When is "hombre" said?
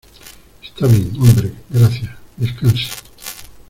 1.21-1.53